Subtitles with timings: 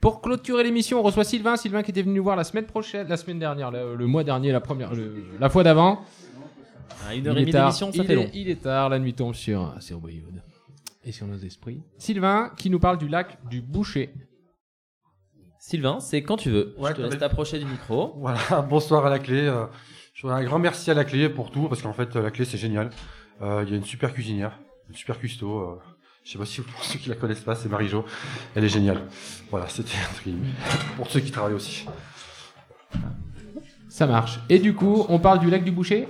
[0.00, 1.56] Pour clôturer l'émission, on reçoit Sylvain.
[1.56, 4.22] Sylvain qui était venu nous voir la semaine prochaine, la semaine dernière, le, le mois
[4.24, 6.02] dernier, la première, le- la fois d'avant.
[7.12, 7.66] Une Il heure est et demie tard.
[7.68, 8.30] d'émission, ça il fait est, long.
[8.34, 10.00] Il est tard, la nuit tombe sur, sur
[11.04, 11.82] et sur nos esprits.
[11.96, 14.12] Sylvain qui nous parle du lac du Boucher.
[15.58, 16.74] Sylvain, c'est quand tu veux.
[16.78, 18.14] Ouais, je te laisse t'approcher du micro.
[18.18, 18.38] Voilà,
[18.68, 19.40] bonsoir à la clé.
[19.40, 19.66] euh,
[20.14, 22.30] Je voudrais un grand merci à la clé pour tout, parce qu'en fait, euh, la
[22.30, 22.90] clé, c'est génial.
[23.42, 24.58] Euh, Il y a une super cuisinière,
[24.88, 25.58] une super cuistot.
[25.60, 25.78] euh,
[26.28, 28.04] Je sais pas si pour ceux qui la connaissent pas, c'est Marie-Jo.
[28.54, 29.00] Elle est géniale.
[29.50, 30.34] Voilà, c'était un truc
[30.98, 31.86] pour ceux qui travaillent aussi.
[33.88, 34.38] Ça marche.
[34.50, 36.06] Et du coup, on parle du lac du Boucher?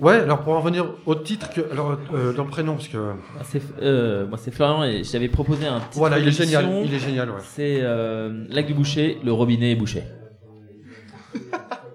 [0.00, 2.96] Ouais, alors pour en revenir au titre, que, alors euh, dans le prénom, parce que
[2.96, 6.32] Moi, c'est euh, moi, c'est Florian et je t'avais proposé un titre voilà, il est
[6.32, 7.36] génial, il est génial, ouais.
[7.44, 10.02] C'est euh, Lac du Boucher, le robinet est bouché.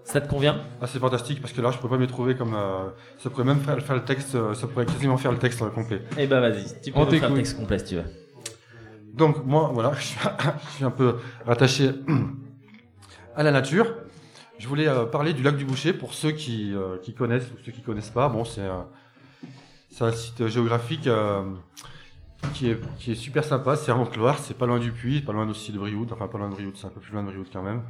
[0.07, 0.61] Ça te convient?
[0.81, 2.89] Ah, c'est fantastique parce que là, je peux pas me trouver comme euh,
[3.19, 5.69] ça pourrait même faire, faire le texte, euh, ça pourrait quasiment faire le texte euh,
[5.69, 6.01] complet.
[6.17, 8.05] Eh ben vas-y, tu peux On faire le texte complet si tu veux.
[9.13, 10.19] Donc moi, voilà, je suis,
[10.69, 11.91] je suis un peu rattaché
[13.35, 13.87] à la nature.
[14.57, 17.57] Je voulais euh, parler du lac du Boucher pour ceux qui, euh, qui connaissent ou
[17.65, 18.29] ceux qui connaissent pas.
[18.29, 21.09] Bon, c'est un, site géographique
[22.53, 23.75] qui, est, qui est super sympa.
[23.75, 26.13] C'est en Haute-Loire, c'est pas loin du Puy, pas loin aussi de Brioude.
[26.13, 27.83] Enfin, pas loin de Brioude, c'est un peu plus loin de Brioude quand même.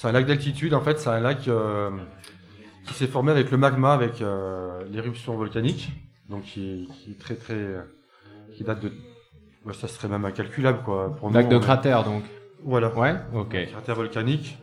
[0.00, 1.90] C'est un lac d'altitude, en fait, c'est un lac euh,
[2.86, 5.90] qui s'est formé avec le magma, avec euh, l'éruption volcanique,
[6.30, 7.58] donc qui, est- qui est très très
[8.56, 8.90] qui date de.
[9.66, 11.14] ouais, ça serait même incalculable, quoi.
[11.16, 12.22] Pour Lac nous, de on cratère, donc.
[12.64, 12.88] Voilà.
[12.96, 13.54] Ouais Ok.
[13.72, 14.56] Cratère volcanique.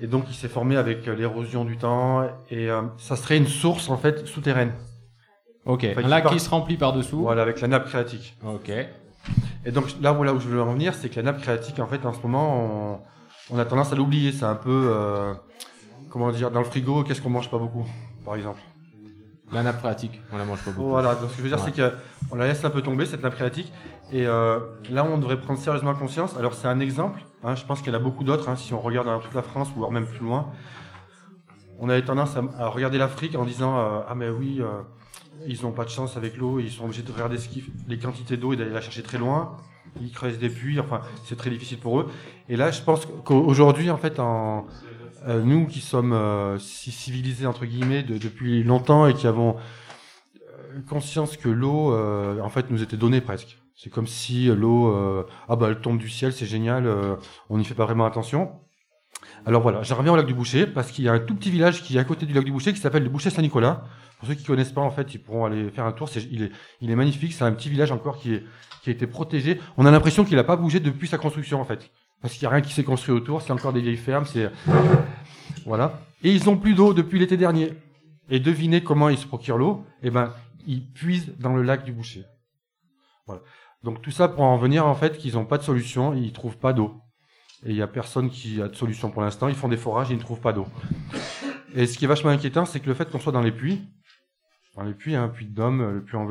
[0.00, 2.22] Et donc, il s'est formé avec euh, l'érosion du temps.
[2.50, 4.72] Et euh, ça serait une source, en fait, souterraine.
[5.66, 5.86] Ok.
[5.90, 7.20] Enfin, Un lac part- qui se remplit par-dessous.
[7.20, 8.36] Voilà, avec la nappe phréatique.
[8.42, 8.70] Ok.
[9.66, 11.86] Et donc, là, voilà où je veux en venir, c'est que la nappe phréatique, en
[11.86, 13.00] fait, en ce moment, on,
[13.50, 14.32] on a tendance à l'oublier.
[14.32, 14.90] C'est un peu.
[14.92, 15.34] euh,
[16.10, 17.86] comment dire Dans le frigo, qu'est-ce qu'on mange pas beaucoup,
[18.24, 18.60] par exemple
[19.52, 20.88] La nappe phréatique, on la mange pas beaucoup.
[20.88, 21.72] Voilà, donc ce que je veux dire, Ouais.
[21.74, 23.72] c'est qu'on la laisse un peu tomber, cette nappe phréatique.
[24.12, 26.36] Et euh, là, on devrait prendre sérieusement conscience.
[26.36, 27.20] Alors, c'est un exemple.
[27.44, 28.48] hein, je pense qu'il y en a beaucoup d'autres.
[28.48, 30.52] hein, si on regarde dans toute la France, voire même plus loin,
[31.78, 34.60] on avait tendance à, à regarder l'Afrique en disant euh, Ah, mais oui,
[35.46, 37.98] ils n'ont pas de chance avec l'eau, ils sont obligés de regarder ce qu'ils- les
[37.98, 39.56] quantités d'eau et d'aller la chercher très loin.
[40.00, 42.10] Ils creusent des puits, enfin, c'est très difficile pour eux.
[42.48, 48.02] Et là, je pense qu'aujourd'hui, en fait, euh, nous qui sommes euh, civilisés, entre guillemets,
[48.02, 51.92] de- depuis longtemps et qui avons euh, conscience que l'eau,
[52.42, 53.58] en fait, nous était donnée presque.
[53.74, 54.90] C'est comme si l'eau,
[55.48, 56.88] ah bah, elle tombe du ciel, c'est génial,
[57.50, 58.50] on n'y fait pas vraiment attention.
[59.44, 61.50] Alors voilà, j'en reviens au lac du Boucher, parce qu'il y a un tout petit
[61.50, 63.84] village qui est à côté du lac du Boucher qui s'appelle le Boucher Saint-Nicolas.
[64.18, 66.08] Pour ceux qui connaissent pas, en fait, ils pourront aller faire un tour.
[66.30, 68.44] Il, est, il est magnifique, c'est un petit village encore qui, est,
[68.82, 69.60] qui a été protégé.
[69.76, 71.90] On a l'impression qu'il n'a pas bougé depuis sa construction, en fait.
[72.22, 74.50] Parce qu'il n'y a rien qui s'est construit autour, c'est encore des vieilles fermes, c'est...
[75.66, 76.00] Voilà.
[76.22, 77.74] Et ils ont plus d'eau depuis l'été dernier.
[78.30, 79.84] Et devinez comment ils se procurent l'eau?
[80.02, 80.32] Eh ben,
[80.66, 82.24] ils puisent dans le lac du Boucher.
[83.26, 83.42] Voilà.
[83.84, 86.58] Donc tout ça pour en venir en fait qu'ils n'ont pas de solution, ils trouvent
[86.58, 87.02] pas d'eau.
[87.64, 89.48] Et il n'y a personne qui a de solution pour l'instant.
[89.48, 90.66] Ils font des forages et ils ne trouvent pas d'eau.
[91.74, 93.82] Et ce qui est vachement inquiétant, c'est que le fait qu'on soit dans les puits,
[94.76, 96.26] dans les puits, un puits de Dôme, le puits en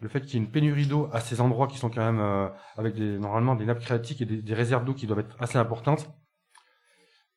[0.00, 2.20] le fait qu'il y ait une pénurie d'eau à ces endroits qui sont quand même
[2.20, 5.36] euh, avec des, normalement des nappes phréatiques et des, des réserves d'eau qui doivent être
[5.38, 6.10] assez importantes.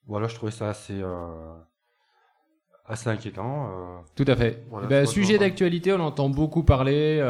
[0.08, 1.54] Voilà, je trouvais ça assez euh,
[2.86, 3.70] assez inquiétant.
[3.72, 4.00] euh.
[4.16, 4.66] Tout à fait.
[4.70, 7.24] Voilà, Eh ben, sujet d'actualité, on entend beaucoup parler.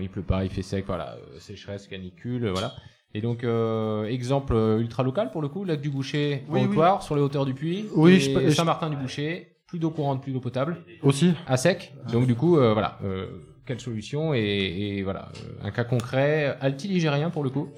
[0.00, 2.72] il pleut pas, il fait sec, voilà, sécheresse, canicule, voilà.
[3.14, 6.62] Et donc, euh, exemple euh, ultra local pour le coup, lac du Boucher, Oui,
[7.00, 7.86] sur les hauteurs du Puy.
[7.94, 11.94] Oui, je Saint-Martin du Boucher, plus d'eau courante, plus d'eau potable, Aussi, à sec.
[12.10, 13.26] Donc du coup, euh, voilà, euh,
[13.66, 15.30] quelle solution et, et voilà,
[15.62, 17.68] un cas concret, alti-ligérien pour le coup.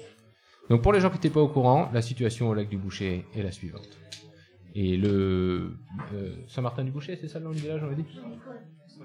[0.69, 3.25] Donc pour les gens qui n'étaient pas au courant, la situation au lac du Boucher
[3.35, 3.87] est la suivante.
[4.77, 5.71] Et le
[6.13, 8.03] euh, Saint-Martin du Boucher, c'est ça le nom du village, on l'a dit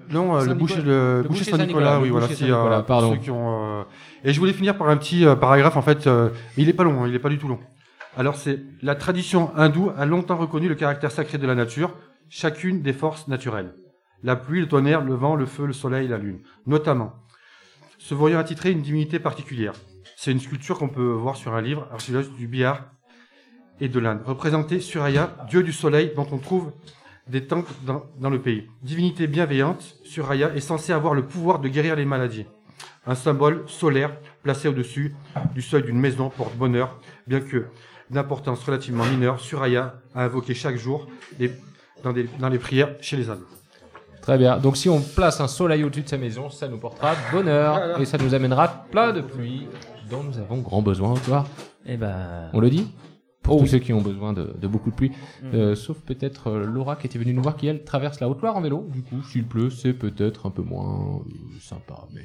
[0.09, 2.27] Non, euh, le boucher, le, Le boucher Saint-Nicolas, oui, voilà.
[2.27, 3.13] si, euh, pardon.
[3.13, 3.83] ceux qui ont, euh,
[4.25, 6.09] Et je voulais finir par un petit paragraphe, en fait.
[6.57, 7.59] Il est pas long, hein, il est pas du tout long.
[8.17, 11.95] Alors, c'est la tradition hindoue a longtemps reconnu le caractère sacré de la nature,
[12.27, 13.73] chacune des forces naturelles.
[14.23, 17.13] La pluie, le tonnerre, le vent, le feu, le soleil, la lune, notamment.
[17.97, 19.73] Se voyant attitrer une divinité particulière.
[20.17, 22.91] C'est une sculpture qu'on peut voir sur un livre, archéologue du Bihar
[23.81, 24.19] et de l'Inde.
[24.25, 26.71] Représenté Suraya, dieu du soleil, dont on trouve
[27.27, 28.67] des temples dans, dans le pays.
[28.81, 32.45] Divinité bienveillante, Suraya est censée avoir le pouvoir de guérir les maladies.
[33.07, 34.11] Un symbole solaire
[34.43, 35.15] placé au-dessus
[35.53, 36.97] du seuil d'une maison porte bonheur,
[37.27, 37.65] bien que
[38.09, 41.07] d'importance relativement mineure, Suraya a invoqué chaque jour
[41.39, 41.51] les-
[42.03, 43.45] dans, des- dans les prières chez les hindous.
[44.21, 44.57] Très bien.
[44.57, 48.05] Donc si on place un soleil au-dessus de sa maison, ça nous portera bonheur et
[48.05, 49.67] ça nous amènera plein de pluie
[50.09, 51.45] dont nous avons grand besoin, toi.
[51.87, 52.49] Eh ben.
[52.53, 52.91] On le dit?
[53.43, 55.11] Pour Oh tous ceux qui ont besoin de, de beaucoup de pluie.
[55.41, 55.47] Mm.
[55.53, 58.55] Euh, sauf peut-être euh, Laura qui était venue nous voir, qui elle traverse la Haute-Loire
[58.55, 58.87] en vélo.
[58.93, 62.07] Du coup, s'il pleut, c'est peut-être un peu moins euh, sympa.
[62.13, 62.23] Mais